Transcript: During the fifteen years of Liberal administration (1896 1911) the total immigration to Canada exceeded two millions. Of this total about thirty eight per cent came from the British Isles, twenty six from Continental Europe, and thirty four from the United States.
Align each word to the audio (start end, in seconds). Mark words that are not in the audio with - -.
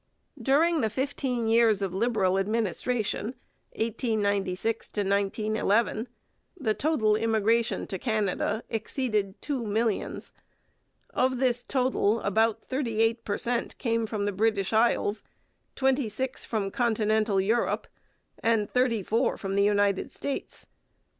During 0.41 0.81
the 0.81 0.89
fifteen 0.89 1.47
years 1.47 1.83
of 1.83 1.93
Liberal 1.93 2.39
administration 2.39 3.35
(1896 3.75 4.89
1911) 4.95 6.07
the 6.59 6.73
total 6.73 7.15
immigration 7.15 7.85
to 7.85 7.99
Canada 7.99 8.63
exceeded 8.67 9.39
two 9.43 9.63
millions. 9.63 10.31
Of 11.11 11.37
this 11.37 11.61
total 11.61 12.19
about 12.21 12.63
thirty 12.63 12.99
eight 12.99 13.23
per 13.23 13.37
cent 13.37 13.77
came 13.77 14.07
from 14.07 14.25
the 14.25 14.31
British 14.31 14.73
Isles, 14.73 15.21
twenty 15.75 16.09
six 16.09 16.45
from 16.45 16.71
Continental 16.71 17.39
Europe, 17.39 17.85
and 18.39 18.67
thirty 18.71 19.03
four 19.03 19.37
from 19.37 19.53
the 19.53 19.61
United 19.63 20.11
States. 20.11 20.65